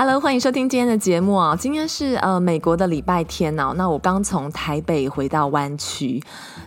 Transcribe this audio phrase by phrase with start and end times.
[0.00, 1.56] Hello，欢迎收听今天的节目啊！
[1.56, 3.72] 今天是呃美国的礼拜天哦。
[3.74, 6.22] 那我刚从台北回到湾区，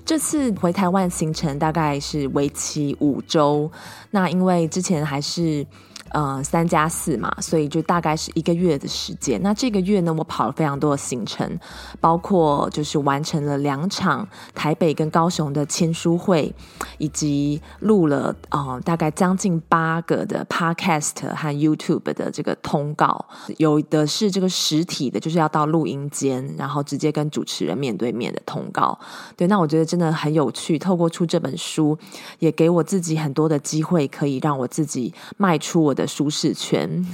[0.05, 3.71] 这次回台湾行程大概是为期五周。
[4.09, 5.65] 那因为之前还是。
[6.13, 9.41] 呃，三加四嘛，所以就大概是一个月的时间。
[9.41, 11.57] 那这个月呢，我跑了非常多的行程，
[12.01, 16.53] 包括就是完成了两场台北跟高雄的签书会，
[16.97, 23.25] 以及录了呃大概将近八个的 Podcast 和 YouTube 的这个通告。
[23.55, 28.99] 有的是这个实体的，就是要到录音间，然后直接跟主持人面对面的通告。
[29.37, 30.77] 对，那我觉得真的很有趣。
[30.77, 31.97] 透过出这本书，
[32.39, 36.00] 也给我自己很多的机会，可以让我自己迈出我的。
[36.01, 37.05] 的舒适圈，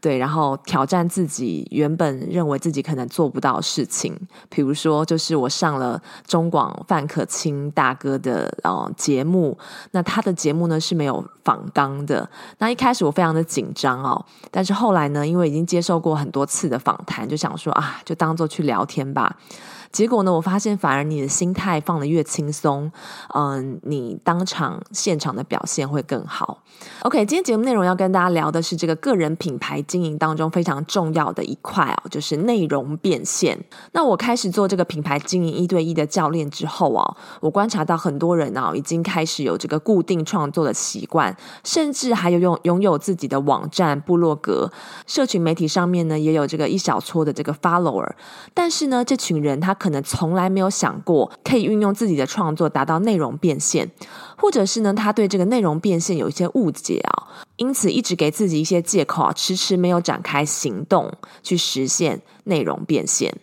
[0.00, 4.14] 对，然后挑战自己原本认为自己可能做不到的事情，
[4.48, 9.56] 比如说，就是我上了中广范可清大哥的呃节目，
[9.92, 12.28] 那他的节目呢是没有访纲的，
[12.58, 19.34] 那一开始我非常的紧张哦，但是后来呢，因为已经接受过很多次的访谈，就想说啊，就当做去聊天吧。
[19.92, 22.90] 结果呢，我发现反而你的心态放得越轻松，
[23.34, 26.62] 嗯，你当场现场的表现会更好。
[27.02, 33.58] OK，今天节目内容要跟大家聊的是这个个人品牌经营当中非常重要的一块哦，就是内容变现。
[33.92, 41.34] 那我开始做这个品牌经营一对一的教练之后哦，我观察到很多人哦已经开始有这个固定创作的习惯，
[41.64, 44.70] 甚至还有拥拥有自己的网站、部落格、
[45.06, 48.10] 社群媒体上面呢也有这个一小撮的这个 follower。
[48.52, 53.90] 但是呢，这群人他可能从来没有想过可以运用自己的创作达到内容变现，
[54.36, 61.12] 或者是呢，他对这个内容变现有一些误解啊，因此一直给自己一些借口，迟迟没有展开行动
[61.42, 63.34] 去实现内容变现。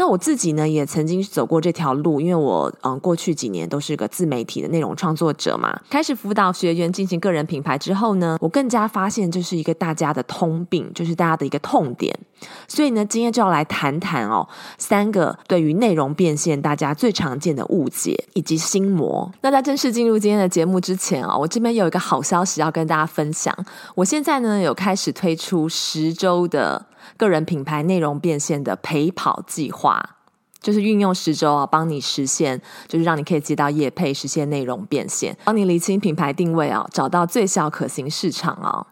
[0.00, 5.78] 那我自己呢，也曾经走过这条路，因为我嗯，过去几年都是个自媒体的内容创作者嘛。
[5.90, 12.18] 开始辅导学员进行个人品牌之后呢，我更加发现这是一个大家的通病，就是大家的一个痛点。
[12.66, 19.30] 所以呢，今天就要来谈谈哦，三个对于内容变现大家最常见的误解以及心魔。
[19.42, 23.54] 那在正式进入今天的节目之前啊，我这边有一个好消息要跟大家分享。
[23.94, 26.86] 我现在呢，有开始推出十周的。
[27.16, 30.16] 个人品牌内容变现的陪跑计划，
[30.60, 38.86] 就是运用十周啊，帮你实现，就是让你可以接到业配，实现内容变现，帮你理清品牌定位啊，找到最小可行市场啊，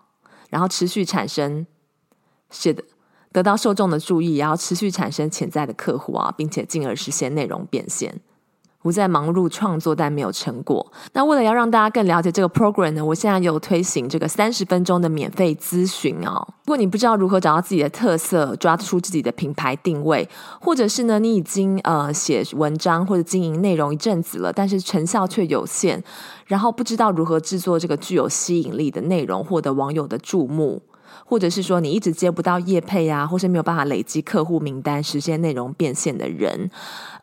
[0.51, 1.67] 然后持续产生，
[2.51, 2.83] 是的，
[3.33, 8.21] 得到受众的注意，然后持续产生潜在的客户啊，并且进而实现内容变现。
[8.89, 10.91] 不再忙碌创作，但没有成果。
[11.13, 16.43] 那为了要让大家更了解这个 program 呢，我现在有推行这个三十分钟的免费咨询哦。
[16.65, 20.27] 如果你不知道如何找到自己的特色，抓出自己的品牌定位，
[20.59, 26.03] 或者是呢，你已经呃写文章或者经营内容一阵子了，但是成效却有限，
[26.47, 30.81] 然后不知道如何制作这个具有吸引力的内容，获得网友的注目。
[31.25, 36.71] 或者是说你一直接不到业配啊，或是没有办法累积客户名单，实现内容变现的人，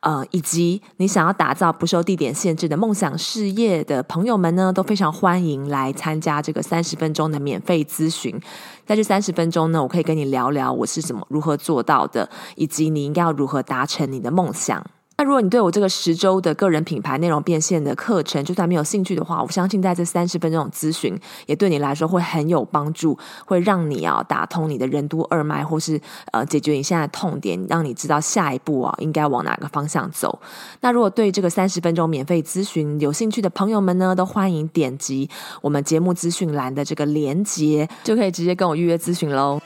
[0.01, 8.39] 呃，以及你想要打造不受地点限制的梦想事业的朋友们呢，都非常欢迎来参加这个三十分钟的免费咨询。
[8.85, 14.85] 在这三十分钟呢，我可以跟你聊聊我是怎么如何做到的，以及你应该要如何达成你的梦想。
[15.17, 25.99] 那如果你对我这个十周的个人品牌内容变现的课程就算没有兴趣的话，我相信在这三十分钟咨询也对你来说会很有帮助，会让你啊打通你的任督二脉，或是
[26.33, 30.37] 呃解决你现在的痛点，让你知道下一步啊应该往哪个方向走。
[30.81, 35.29] 那如果对这个三十分钟免费咨询有兴趣的朋友们呢，都欢迎点击
[35.61, 39.61] 我们节目资讯栏的这个连接，就可以直接跟我预约咨询喽。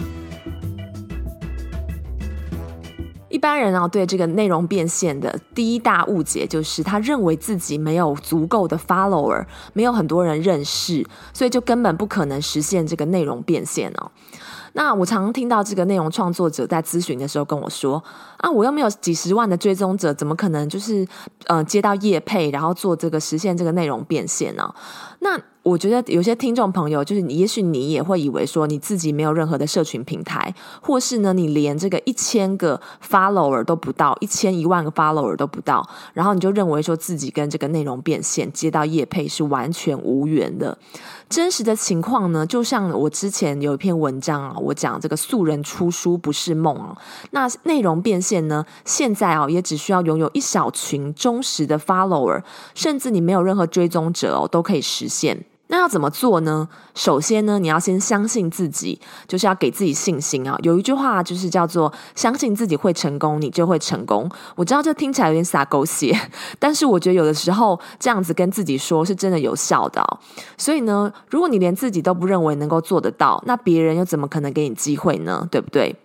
[3.30, 14.12] 一般人啊，对这个内容变现的第一大误解就是，他认为自己没有足够的 follower，没有很多人认识，所以就根本不可能实现这个内容变现哦。
[14.74, 18.02] 那我常听到这个内容创作者在咨询的时候跟我说
[18.38, 21.06] ：“啊，我又没有几十万的追踪者，怎么可能就是
[21.48, 24.72] 呃接到业配，然后做这个实现这个内容变现呢？”
[25.20, 40.76] 那我觉得有些听众朋友，就是你，也许你也会以为说你自己没有任何的社群平台，或是呢，你连这个一千个 follower 都不到，一千一万个 follower 都不到，然后你就认为说自己跟这个内容变现接到业配是完全无缘的。
[41.28, 46.98] 真实的情况呢，就像我之前有一篇文章啊，我讲这个素人出书不是梦啊。
[47.32, 52.42] 那内容变现呢，现在啊也只需要拥有一小群忠实的 follower，
[52.74, 55.46] 甚至你没有任何追踪者哦，都可以实现。
[55.72, 56.68] 那要怎么做呢？
[56.96, 60.58] 首先呢，你要先相信自己，就是要给自己信心啊。
[60.64, 64.28] 有一句话就是叫做“相信自己会成功，你就会成功”。
[64.58, 66.20] 我知道这听起来有点洒狗血，
[66.58, 70.04] 但是我觉得有的时候这样子跟自己说是真的有效的。
[70.58, 75.48] 所以呢，如果你连自己都不认为能够做得到，那别人又怎么可能给你机会呢？
[75.52, 75.96] 对不对？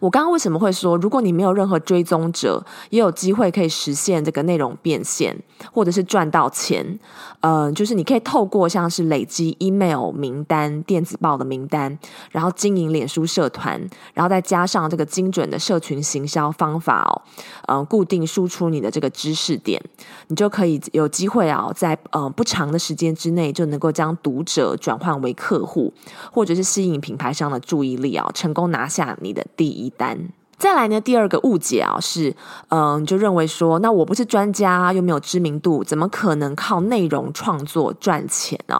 [0.00, 5.36] 我刚刚为什么会说，如果你没有任何追踪者，也有机会可以实现这个内容变现，
[5.72, 6.98] 或者是赚到钱？
[7.40, 11.98] 呃，就是你可以透过像是累积 email 名单、电子报的名单，
[12.30, 13.78] 然后经营脸书社团，
[14.14, 17.22] 然后再加上这个精准的社群行销方法哦，
[17.66, 19.82] 呃，固定输出你的这个知识点，
[20.28, 25.92] 你就可以有机会啊，在呃不长的时间之内就能够将读者转换为客户，
[26.32, 29.44] 或者是吸引品牌商的注意力啊，成功拿下你的。
[29.64, 30.18] 第一单，
[30.58, 32.36] 再来呢，第二个误解啊，是，
[32.68, 38.78] 嗯，就认为说，那我不是专家，又没有知名度，怎么可能靠内容创作赚钱呢？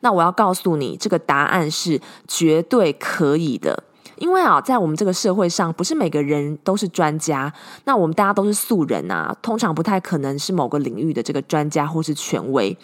[0.00, 3.84] 那我要告诉你，这个答案是绝对可以的，
[4.16, 7.52] 因为啊，在我们这个社会上，不是每个人都是专家，
[7.84, 12.74] 那我们大家都是素人啊，通常不太可能是某个领域的这个专家或是权威。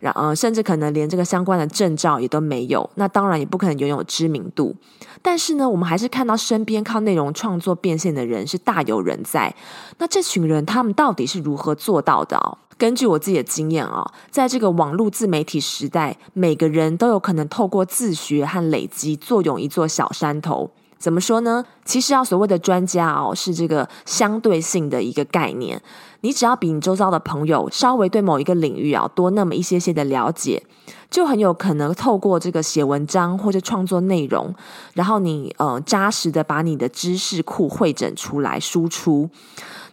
[0.00, 4.74] 然呃，甚至可能连这个相关的证照也都没有，那当然也不可能拥有知名度。
[5.22, 9.54] 但是呢，我们还是看到身边靠内容创作变现的人是大有人在。
[9.98, 12.58] 那这群人他们到底是如何做到的哦？
[12.78, 20.70] 根据我自己的经验啊，在这个网络自媒体时代，每个人都有可能透过自学和累积，坐拥一座小山头。
[20.98, 21.64] 怎么说呢？
[21.84, 25.80] 其实啊，所谓的专家哦，是这个相对性的一个概念。
[26.20, 30.62] 你只要比你周遭的朋友稍微对某一个领域啊多那么一些些的了解，
[31.10, 34.54] 就很有可能透过这个写文章或者创作内容，
[34.94, 39.28] 然后你呃扎实的把你的知识库汇整出来输出。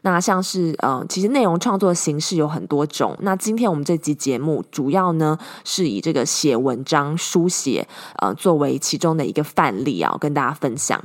[0.03, 3.17] 那像是呃，其实内容创作形式有很多种。
[3.21, 7.88] 那今天我们这集节目主要呢是以这个写文章、书写
[8.19, 11.03] 呃作为其中的一个范例啊，跟大家分享。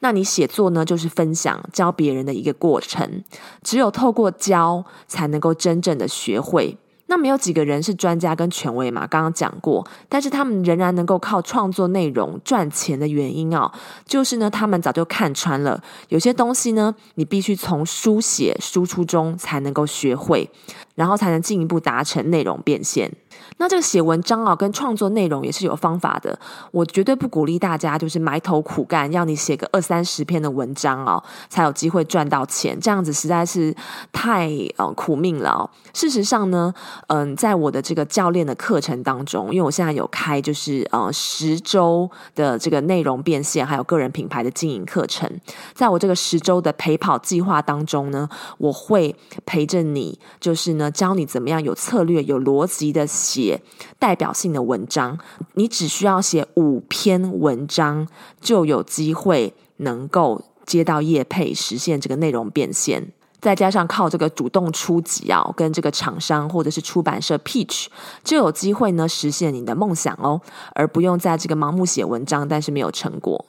[0.00, 3.24] 那你写作呢，就是分享教别人的一个过程。
[3.62, 6.76] 只有透过教，才能够真正的学会。
[7.10, 13.68] 那没有几个人是专家跟权威嘛，刚刚讲过，但是他们仍然能够靠创作内容赚钱的原因哦，
[14.06, 20.48] 就是呢，他们早就看穿了，有些东西呢，你必须从书写输出中才能够学会，
[20.94, 23.10] 然后才能进一步达成内容变现。
[23.58, 26.38] 那这个写文章啊，跟创作内容也是有方法的。
[26.70, 32.78] 我绝对不鼓励大家就是埋头苦干，要你写个二三十篇的文章哦，才有机会赚到钱。
[32.80, 33.74] 这样子实在是
[34.12, 35.70] 太呃苦命了。
[35.92, 36.72] 事实上呢，
[37.08, 45.30] 嗯，在我的这个教练的课程当中，因为我现在有开就是呃十周的这个内容变现，还有个人品牌的经营课程。
[45.74, 48.28] 在我这个十周的陪跑计划当中呢，
[48.58, 49.14] 我会
[49.44, 53.06] 陪着你，就是呢教你怎么样有策略、有逻辑的。
[53.30, 53.60] 写
[53.98, 55.18] 代表性的文章，
[55.54, 58.08] 你只需要写五篇文章，
[58.40, 63.12] 就有机会能够接到业配，实现这个内容变现。
[63.40, 67.86] 再加上靠这个主动出击啊，跟这个厂商或者是出版社 pitch，
[68.22, 70.40] 就有机会呢实现你的梦想哦，
[70.74, 73.46] 而不用在这个盲目写文章，但是没有成果。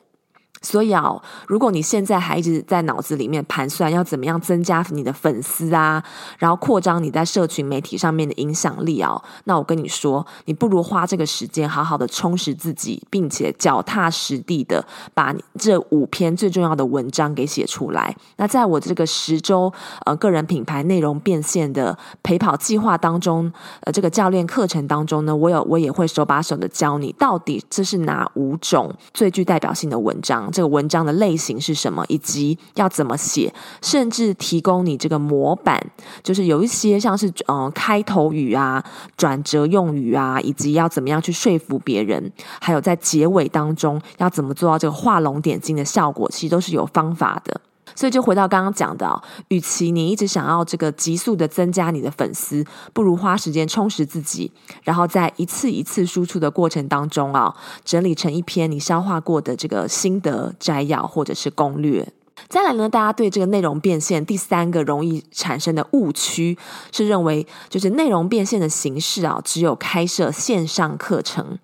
[0.61, 1.15] 所以啊，
[1.47, 6.03] 如果你现在还一直在脑子里面盘算要怎么样增加你的粉丝啊，
[6.37, 18.15] 然后扩张你在社群媒体上面的影响力啊，那我跟你说，你不如花这个时间好好的充实自己，并且脚踏实地的把这五篇最重要的文章给写出来。
[18.37, 19.73] 那在我这个十周
[20.05, 23.51] 呃个人品牌内容变现的陪跑计划当中，
[23.81, 30.50] 呃这个教练课程当中呢，我有我也会手把手的教你到底这是哪五种最具代表性的文章。
[30.51, 35.81] 这个文章的类型是什么，以及要怎么写，甚至提供你这个模板，
[36.21, 38.83] 就是有一些像是嗯、呃、开头语啊、
[39.15, 47.61] 转折用语啊，以及要怎么样去说服别人，还有在结尾当中要怎么做到这个画龙点睛的效果，其实都是有方法的。
[47.95, 54.51] 所以就回到刚刚讲的哦，与其你一直想要这个急速的增加你的粉丝，不如花时间充实自己，
[54.83, 62.07] 然后在一次一次输出的过程当中啊，整理成一篇你消化过的这个心得摘要或者是攻略。
[62.47, 66.57] 再来呢，大家对这个内容变现第三个容易产生的误区
[66.91, 71.57] 是认为，就是内容变现的形式啊，只有开设线上课程。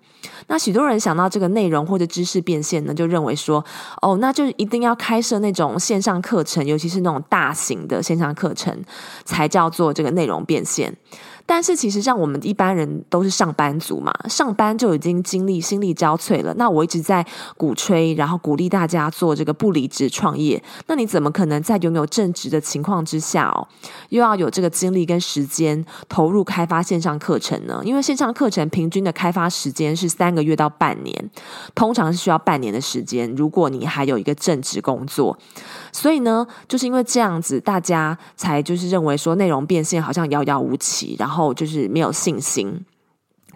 [0.48, 3.64] 那许多人想到这个内容或者知识变现呢，就认为说，
[4.00, 8.76] 哦，那就一定要开设那种线上课程，尤其是那种大型的线上课程，
[9.24, 10.94] 才叫做这个内容变现。
[11.50, 16.52] 但是其实像我们一般人都是上班族嘛，上班就已经经历心力交瘁了。
[16.58, 17.24] 那我一直在
[17.56, 20.62] 鼓吹，然后鼓励大家做这个不离职创业。
[20.88, 23.66] 那你怎么可能在拥有正职的情况之下哦，
[24.10, 27.80] 又要有这个精力跟时间投入开发线上课程呢？
[27.82, 31.30] 因为线上课程平均的开发时间是三个月到半年，
[31.74, 33.34] 通常是需要半年的时间。
[33.34, 35.38] 如果你还有一个正职工作。
[35.92, 42.84] 所以呢，就是因为这样子，大家才就是认为说内容变现好像遥遥无期，然后后就是没有信心。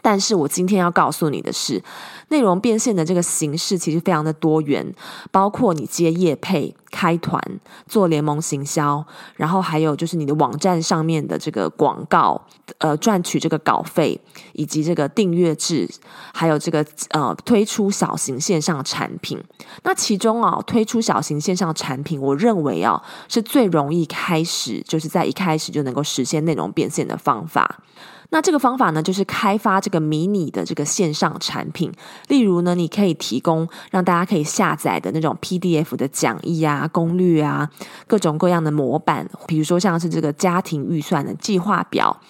[0.00, 1.82] 但是我今天要告诉你的是，
[2.32, 4.94] 内容变现的这个形式其实非常的多元，
[5.30, 7.38] 包括你接业配、开团、
[7.86, 9.04] 做联盟行销，
[9.36, 12.40] 然后还有就是你的网站上面的这个广告，
[12.78, 14.18] 呃，赚取这个稿费，
[14.54, 15.86] 以及这个订阅制，
[16.32, 19.38] 还有这个呃推出小型线上产品。
[19.82, 27.80] 那其中啊，推出小型线上产品，我认为啊是最容易开始，就是在一开始就能够实现内容变现的方法。
[28.34, 31.92] 那这个方法呢，就是开发这个迷你的这个线上产品。
[32.28, 37.70] 例如呢，你可以提供让大家可以下载的那种 PDF 的讲义啊、攻略啊、
[38.06, 42.20] 各种各样的模板，比如说像是这个家庭预算的计划表。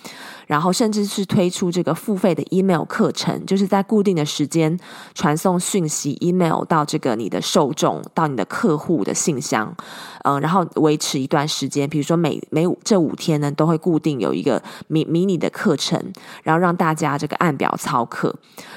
[0.53, 4.79] 然后甚至是推出这个付费的 email 课程，就是在固定的时间
[5.15, 9.75] 传送讯息 email 到这个你的受众，到你的客户的信箱，
[10.25, 15.99] 嗯，然后维持一段时间，比如说每每这五天呢，都会固定有一个迷迷你的课程，
[16.43, 18.37] 然后让大家这个按表操课。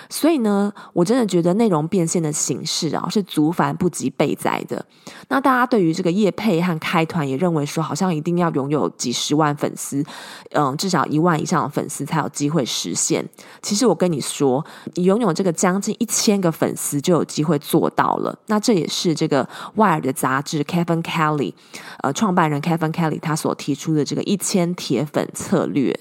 [0.10, 4.86] 所以呢，我真的觉得内容变现的形式啊，是足繁不及备载的。
[5.28, 10.02] 那大家对于这个业配和开团也认为说，好像一定要拥有几十万粉丝，
[10.52, 11.65] 嗯，至少一万以上。
[11.70, 13.28] 粉丝才有机会实现。
[13.62, 18.38] 其实我跟你说，你拥有这个将近一千个粉丝就有机会做到了。
[18.48, 19.44] 那这也是这个
[19.76, 21.54] 《外尔》的杂志 Kevin Kelly，
[22.02, 26.00] 呃，创办人 Kevin Kelly 他所提出的这个一千铁粉策略。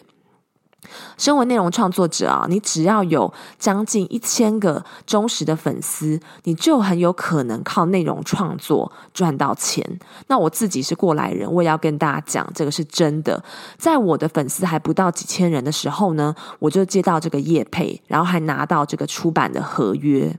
[1.17, 9.85] 身为内容创作者啊，你只要有将近一千个忠实的粉丝，你就很有可能靠内容创作赚到钱。
[10.27, 13.43] 那我自己是过来人，我也要跟大家讲，这个是真的。
[13.77, 20.37] 在我的粉丝还不到几千人的时候呢，我就接到这个业配，然后还拿到这个出版的合约。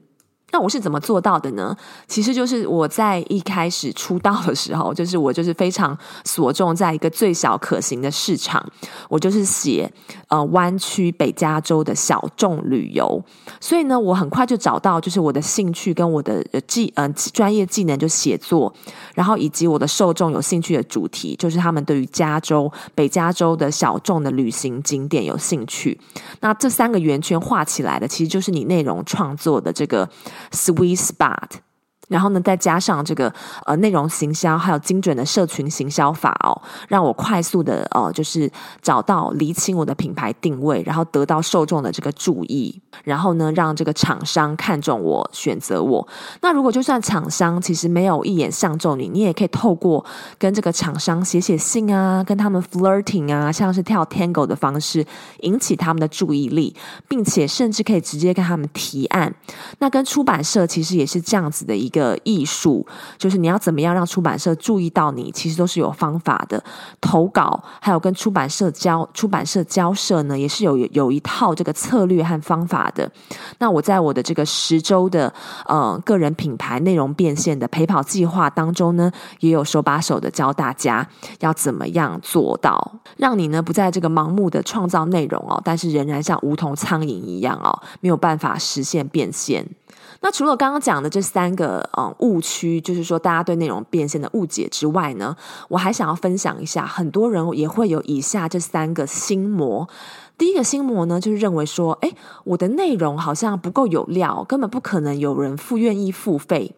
[0.55, 1.75] 那我是怎么做到的呢？
[2.07, 8.65] 其实就是我在一开始出道的时候，就是我就是非常锁重在一个最小可行的市场，
[9.09, 9.91] 我就是写
[10.29, 13.21] 呃湾区北加州的小众旅游，
[13.59, 18.73] 所以呢，我很快就找到就是我的兴趣跟我的技呃专业技能就写作，
[19.13, 25.99] 然后以及我的受众有兴趣的主题，就是他们对于加州北加州的小众的旅行景点有兴趣。
[26.39, 30.07] 那这三个圆圈画起来的，其实就是你内容创作的这个。
[30.51, 31.61] Sweet spot。
[32.07, 33.33] 然后呢，再加上这个
[33.65, 46.07] 呃内容行销，还有精准的社群行销法哦，让我快速的呃就是找到厘清我的品牌定位，然后得到受众的这个注意，然后呢让这个厂商看中我，选择我。
[46.41, 50.05] 那如果就算厂商其实没有一眼相中你，你也可以透过
[50.37, 55.05] 跟这个厂商写写信啊，跟他们 flirting 啊，像是跳 tango 的方式
[55.41, 56.75] 引起他们的注意力，
[57.07, 59.33] 并且甚至可以直接跟他们提案。
[59.79, 62.05] 那跟出版社其实也是这样子的一个。
[62.05, 62.85] 一个艺术
[63.17, 66.61] 就是你要怎么样让出版社注意到你，其实都是有方法的。
[66.99, 73.09] 投稿还有跟出版社交出版社交涉呢，也是有有一套这个策略和方法的。
[73.59, 75.33] 那我在我的这个十周的
[75.67, 79.09] 呃个人品牌内容变现的陪跑计划当中呢，
[79.39, 81.07] 也有手把手的教大家
[81.39, 87.71] 要怎么样做到，让你呢不在这个盲目的创造内容哦，但是仍然像无头苍蝇一样哦，
[88.01, 89.65] 没有办法实现变现。
[90.25, 99.87] 那除了刚刚讲的这三个嗯误区，就是说大家对内容变现的误解之外呢，我还想要分享一下，很多人也会有以下这三个心魔。
[100.35, 102.11] 第一个心魔呢，就是认为说，哎，
[102.43, 106.73] 我的内容好像不够有料，根本不可能有人付愿意付费。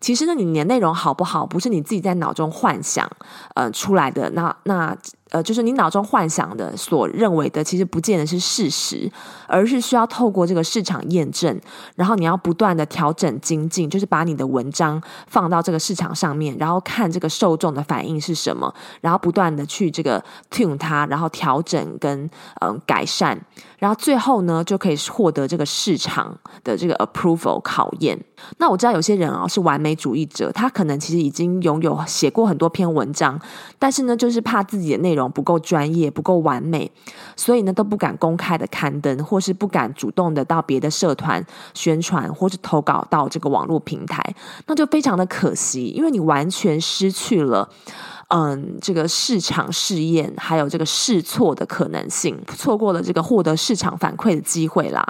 [0.00, 3.06] 其实呢，你的内容好不好，不是你自己在脑中幻想
[3.56, 4.30] 呃出来的。
[4.30, 4.96] 那那
[5.30, 9.10] 呃，就是你脑中幻想的、所认为的，其实不见得是事实，
[9.46, 11.56] 而是需要透过这个市场验证，
[11.94, 20.20] 然后你要不断的调整精进，就是把你的文章放到这个市场上面，然后看这个受众的反应是什么，然后不断的去这个
[20.50, 22.28] tune 它，然后调整跟
[22.60, 23.40] 嗯、改善，
[23.78, 28.18] 然后最后呢就可以获得这个市场的这个 approval 考验。
[28.58, 33.40] 那我知道有些人啊是完美主义者，他可能其实已经拥有写过很多篇文章，
[33.78, 35.19] 但是呢就是怕自己的内容。
[35.28, 36.90] 不够专业，不够完美，
[37.34, 44.22] 所以呢都不敢公开的刊登，或是不敢主动的到别的社团宣传，或是投稿到这个网络平台，
[44.66, 47.68] 那就非常的可惜，因为你完全失去了，
[48.28, 55.04] 嗯，这个市场试验还有这个试错的可能性，错过了这个获得市场反馈的机会啦。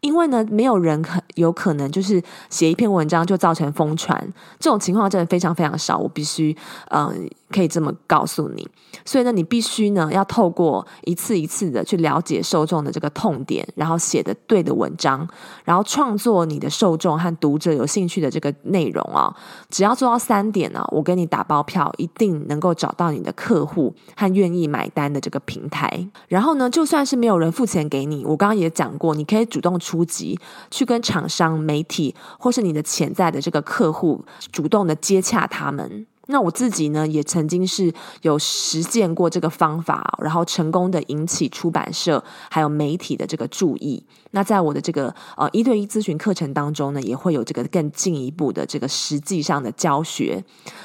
[0.00, 4.18] 因为呢，没有人可有可能就是写一篇文章就造成疯传，
[4.58, 5.98] 这种情况真的非常非常少。
[5.98, 6.56] 我必须
[6.88, 7.28] 嗯。
[7.52, 8.66] 可以这么告诉你，
[9.04, 15.28] 所以呢，你必须呢要透过一次一次的去了解受众的这个痛点，然后写的对的文章，
[15.64, 19.34] 然后创作你的受众和读者有兴趣的这个内容啊。
[19.68, 26.08] 只要做到三点呢，我跟你打包票，一定能够找到你的客户和愿意买单的这个平台。
[26.28, 30.38] 然后呢，就算是没有人付钱给你，我刚刚也讲过，你可以主动出击，
[30.70, 36.06] 去跟厂商、媒体或是你的潜在的这个客户主动的接洽他们。
[36.30, 44.02] 那我自己呢，也曾经是有实践过这个方法，然后成功的引起出版社还有媒体的这个注意。
[44.30, 50.42] 那在我的这个呃一对一咨询课程当中呢，也会有这个更进一步的这个实际上的教学。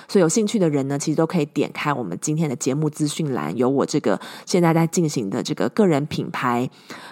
[0.08, 6.68] 所以有兴趣的人呢，其实都可以点开我们今天的节目资讯栏，有我这个现在在进行的这个个人品牌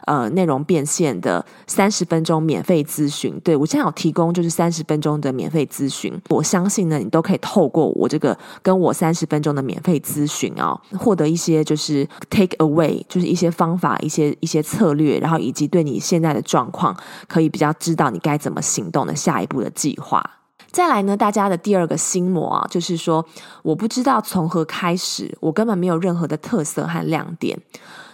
[0.06, 3.40] 呃内容变现的三十分钟免费咨询。
[3.44, 8.23] 对，我现在有提供就是三十分钟的免费咨询，我相信呢，你都可以透过我这个。
[8.24, 16.96] 个跟我三十分钟的免费咨询啊，获得一些就是 take away，就是一些方法、一些一些策略，然后以及对你现在的状况
[17.28, 20.24] 可以比较知道你该怎么行动的下一步的计划。
[20.72, 23.24] 再来呢，大家的第二个心魔啊，就是说
[23.62, 27.60] 我不知道从何开始，我根本没有任何的特色和亮点。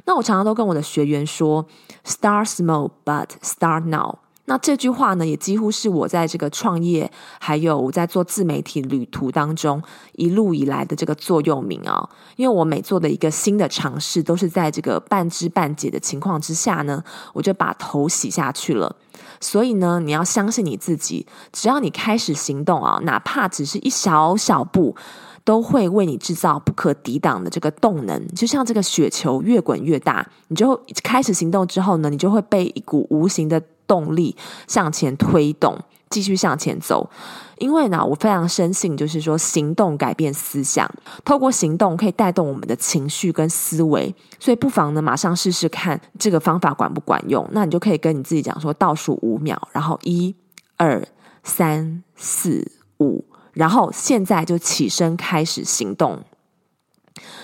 [0.05, 1.65] 那我常常都跟我的学员说
[2.03, 4.17] ，start small but start now。
[4.49, 9.79] 那这句话呢，也几乎是我在这个创业，还有我在做自媒体旅途当中
[10.13, 12.09] 一路以来的这个座右铭啊。
[12.35, 17.03] 因为我每做的一个新的尝试，都是在这个半知半解的情况之下呢，
[17.33, 18.95] 我就把头洗下去了。
[19.39, 24.95] 所以呢，你要相信你自己，只要你开始行动啊，哪怕只是一小小步，
[25.43, 28.27] 都会为你制造不可抵挡的这个动能。
[28.29, 33.61] 就像这个雪球越滚越大，你就开始行动之后呢，你就会被一股无形的。
[33.89, 35.77] 动力向前推动，
[36.09, 37.09] 继续向前走。
[37.57, 40.89] 因为呢，我非常深信，就是说行动改变思想，
[41.25, 44.15] 透过行动可以带动我们的情绪跟思维。
[44.39, 47.45] 所以不妨呢，马上试试看这个方法管不管用。
[47.51, 50.33] 那你就可以跟你自己讲说，倒数五秒，然后一、
[50.77, 51.05] 二、
[51.43, 56.23] 三、四、五，然后现在就起身开始行动。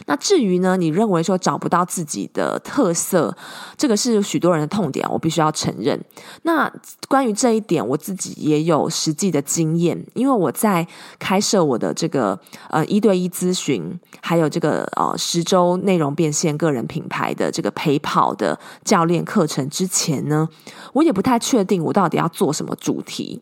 [0.05, 3.35] 那至于呢，你认为说找不到自己的特色，
[3.77, 5.99] 这个是许多人的痛点，我必须要承认。
[6.43, 6.71] 那
[7.07, 20.47] 关于这一点，我自己也有实际的经验，因为我在开设我的这个呃一对一咨询，还有这个呃十周内容变现个人品牌的这个陪跑的教练课程之前呢，
[20.93, 23.41] 我也不太确定我到底要做什么主题。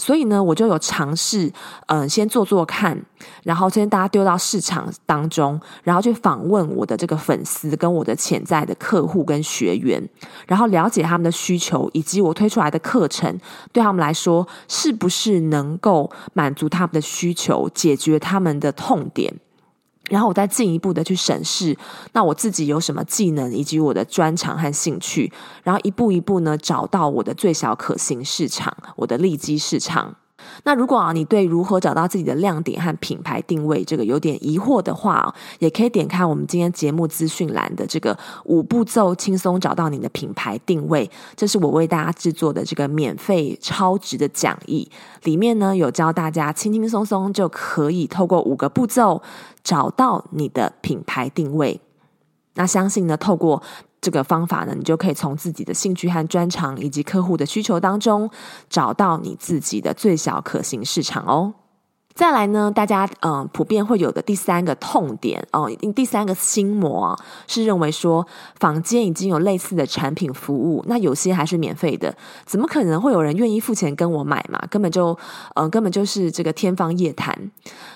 [0.00, 1.52] 所以呢，我就有尝试，
[1.88, 2.98] 嗯、先做做看，
[3.44, 10.02] 然后先大家丢到市场当中，然后去访问我的这个粉丝跟我的潜在的客户跟学员，
[10.46, 13.38] 然后了解他们的需求，以及我推出来的课程
[13.72, 19.34] 对他们来说是不是能够满足他们的需求，解决他们的痛点。
[20.10, 21.74] 然后我再进一步的去审视，
[22.12, 30.16] 那我自己有什么技能，以及我的专长和兴趣，然后一步一步呢，找到我的最小可行市场，我的利基市场。
[30.64, 41.08] 那如果啊，你对如何找到自己的亮点和品牌定位这个有点疑惑的话，也可以点开我们今天节目资讯栏的这个五步骤，轻松找到你的品牌定位。
[41.36, 44.90] 这是我为大家制作的这个免费超值的讲义，
[45.24, 49.20] 里面呢有教大家轻轻松松就可以透过五个步骤
[49.62, 51.80] 找到你的品牌定位。
[52.54, 53.62] 那相信呢，透过
[54.00, 58.30] 这个方法呢，你就可以从自己的兴趣和专长，以及客户的需求当中，
[58.68, 61.54] 找到你自己的最小可行市场哦。
[62.12, 68.26] 再来呢，大家嗯、普遍会有的第三个痛点哦、第三个心魔、是认为说
[68.58, 74.60] 坊间已经有类似的产品服务，那有些还是免费的，怎么可能会有人愿意付钱跟我买嘛？
[74.68, 75.12] 根本就
[75.54, 77.50] 嗯、呃，根本就是这个天方夜谭。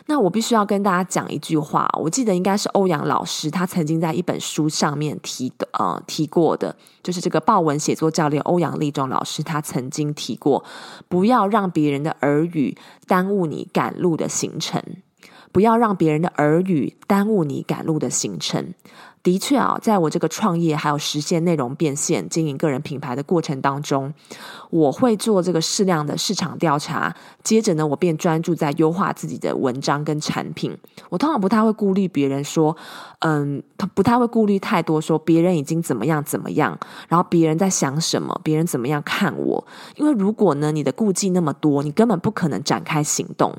[0.06, 10.62] 那我必须要跟大家讲一句话，我记得应该是欧阳老师他曾经在一本书上面提的呃提过的，就是这个豹文写作教练欧阳立中老师他曾经提过，
[11.08, 14.82] 不要让别人的耳语耽误你赶路的行程，
[15.54, 18.74] 不要让别人的耳语耽误你赶路的行程。
[19.22, 24.12] 的确啊，在我这个创业还有实现内容变现、经营个人品牌的过程当中，
[24.68, 27.14] 我会做这个适量的市场调查。
[27.42, 30.76] 接着呢，我便专注在优化自己的文章跟产品。
[31.08, 32.76] 我通常不太会顾虑别人说，
[33.20, 33.62] 嗯，
[33.94, 39.64] 不太会顾虑太多，说别人已经怎么样怎么样，然后别人在想什么，别人怎么样看我。
[39.96, 43.56] 因为如果呢，你的顾忌那么多，你根本不可能展开行动。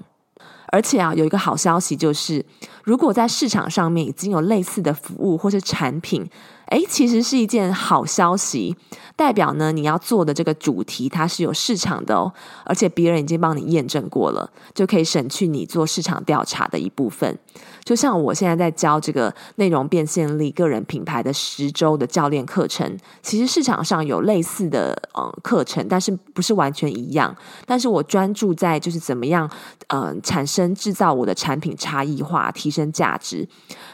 [0.68, 2.46] 而且啊，有一个好消息就是，
[2.84, 6.28] 如果在市场上面已经有类似的服务或是产品，
[6.68, 8.76] 诶，其实是一件好消息，
[9.16, 12.34] 代表呢，你要做的这个主题它是有市场的哦，
[12.66, 17.38] 而且别人已经帮你验证过了，就可以省去你做市场调查的一部分。
[17.86, 27.34] 就像我现在在教这个内容变现力个人品牌的十周的教练课程，其实市场上有类似的嗯课程，但是不是完全一样。
[27.66, 29.48] 但是我专注在就是怎么样
[29.90, 33.48] 嗯产生制造我的产品差异化，提升价值。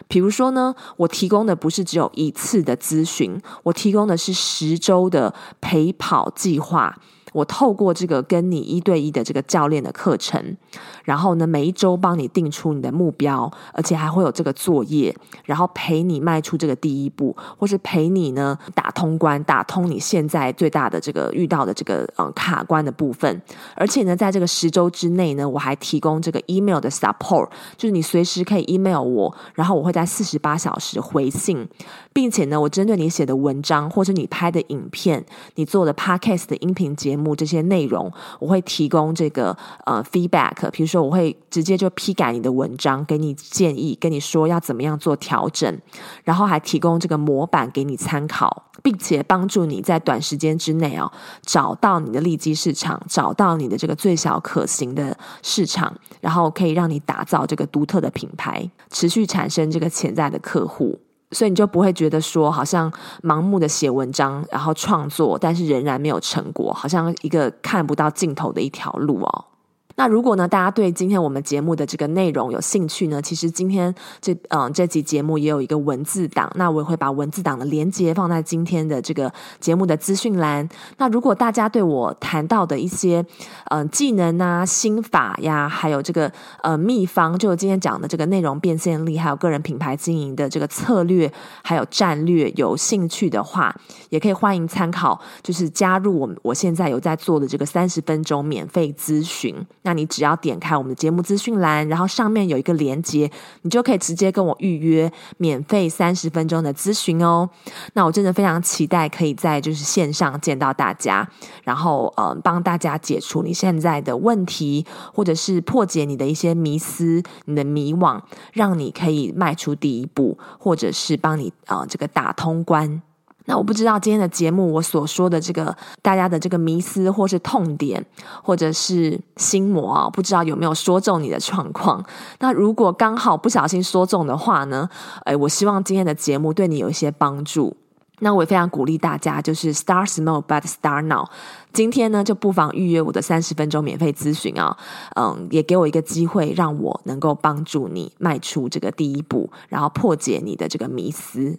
[0.07, 6.97] 比如说呢，我提供的不是只有一次的咨询，我提供的是十周的陪跑计划。
[7.31, 10.57] 我透过这个跟你一对一的这个教练的课程，
[11.03, 15.15] 然后呢，每一周帮你定出你的目标，而且还会有这个作业，
[15.45, 23.41] 然后陪你迈出这个第一步，或是陪你呢打通关，打通你现在最大的这个遇到的这个嗯卡关的部分。
[23.75, 31.67] 而且呢，在这个十周之内呢，我还提供这个 email 的 support，就是你随时可以 email 我，然后我会在四十八小时回信，
[32.13, 37.35] 并且呢，我针对你写的文章，或者你拍的影片，你做的 podcast 的音频节目。
[37.35, 45.79] 这些内容，我会提供这个呃 feedback，比如说我会直接就批改你的文章，给你建议，跟你说要怎么样做调整，
[46.23, 60.99] 然后还提供这个模板给你参考，并且帮助你在短时间之内哦找到你的利基市场，找到你的这个最小可行的市场，然后可以让你打造这个独特的品牌，持续产生这个潜在的客户。
[61.31, 62.91] 所以你就不会觉得说，好像
[63.23, 69.45] 盲目的写文章，然后创作，但是仍然没有成果，好像一个看不到尽头的一条路哦。
[69.95, 80.67] 那如果呢，大家对今天我们节目的这个内容有兴趣呢，其实今天这嗯这集节目也有一个文字档，那我也会把文字档的连接放在今天的这个节目的资讯栏。
[80.97, 83.25] 那如果大家对我谈到的一些
[83.65, 86.31] 嗯技能啊、心法呀，还有这个
[86.63, 91.31] 呃秘方，就今天讲的这个内容变现力，还有个人品牌经营的这个策略，
[91.63, 93.75] 还有战略，有兴趣的话，
[94.09, 99.55] 也可以欢迎参考，就是加入我我现在有在做的这个三十分钟免费咨询。
[99.83, 103.31] 那你只要点开我们的节目资讯栏，然后上面有一个连接，
[103.63, 107.49] 你就可以直接跟我预约免费三十分钟的咨询哦。
[107.93, 111.27] 那我真的非常期待可以在就是线上见到大家，
[111.63, 118.21] 然后呃帮大家解除你现在的问题，或者是破解你的一些迷思、你的迷惘，
[118.53, 123.01] 让你可以迈出第一步，或者是帮你啊、呃、这个打通关。
[123.45, 128.05] 那我不知道今天的节目我所说的这个大家的这个迷思或是痛点
[128.43, 132.03] 或者是心魔啊，不知道有没有说中你的状况。
[132.39, 134.87] 那如果刚好不小心说中的话呢，
[135.25, 137.75] 诶，我希望今天的节目对你有一些帮助。
[138.23, 141.25] 那我也非常鼓励大家，就是 Star Small but Star Now。
[141.73, 144.77] 今天呢，就不妨预约我的三十分钟免费咨询啊，
[145.15, 151.57] 嗯，也给我一个机会，让我能够帮助你迈出这个第一步，然后破解你的这个迷思。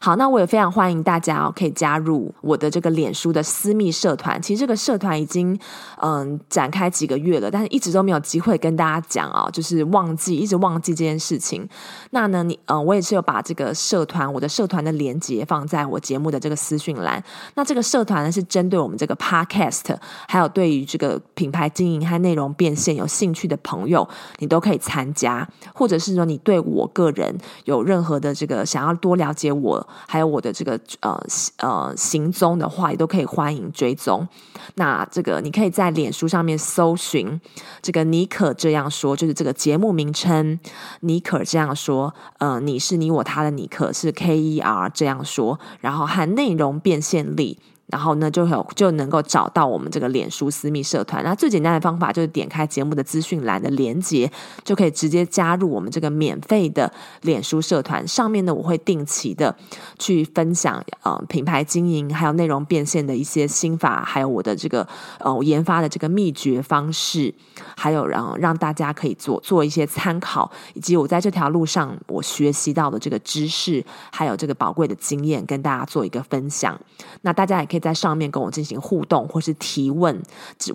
[0.00, 4.40] 好，那我也非常欢迎大家哦，可以加入我的这个脸书的私密社团。
[4.42, 5.58] 其实这个社团已经
[6.02, 11.66] 嗯展开几个月了，但是一直都没有机会跟大家讲啊，就是忘记，一直忘记这件事情。
[12.10, 17.22] 那呢，你嗯，我也是有把这个社团，我的社团的连接放在我节目的这个私讯栏。
[17.54, 19.96] 那这个社团呢，是针对我们这个 podcast，
[20.28, 24.06] 还有对于这个品牌经营和内容变现有兴趣的朋友，
[24.38, 27.34] 你都可以参加，或者是说你对我个人
[27.64, 29.54] 有任何的这个想要多了解。
[29.64, 31.26] 我还有我的这个呃
[31.58, 34.28] 呃行踪的话，也都可以欢迎追踪。
[34.74, 37.40] 那这个你可以在脸书上面搜寻
[37.80, 40.58] 这个“尼可这样说”，就是这个节目名称
[41.00, 42.12] “尼可这样说”。
[42.38, 47.58] 呃，你是你我他的尼可是 K E R 这样说，然后和内容变现力。
[47.86, 51.22] 然后呢，就有就能够找到我们这个脸书私密社团。
[51.22, 54.30] 那最简单的方法就是点开节目的资讯栏的连接，
[54.64, 58.06] 就可以直接加入我们这个免费的脸书社团。
[58.08, 59.54] 上面呢，我会定期的
[59.98, 64.88] 去分享呃品牌经营还有内容变现的一些心法，还有我的这个
[65.20, 67.32] 呃研发的这个秘诀方式，
[67.76, 76.80] 还有让让大家可以做做一些参考，以及我在这条路上我学习到的这个知识，还有这个宝贵的经验，跟大家做一个分享。
[77.20, 77.73] 那大家也可以。
[77.74, 80.22] 可以在上面跟我进行互动或是提问，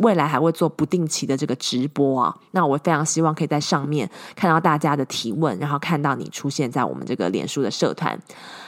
[0.01, 2.35] 未来还会做不定期的这个直播啊。
[2.51, 8.19] 那我非常希望可以在上面看到大家的提问，然后看到你出现在我们这个脸书的社团。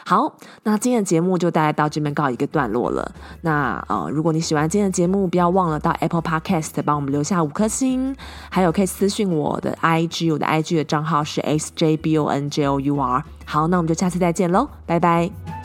[0.05, 3.11] 好，那今天的节目就大概到这边告一个段落了。
[3.41, 8.15] 那呃，如果你喜欢今天的节目，不要忘了到 Apple Podcast 帮我们留下五颗星，
[8.49, 13.23] 还有可以私讯我的 IG，我的 IG 的账号是 xjbonjour。
[13.45, 15.60] 好，那我们就下次再见喽，拜拜。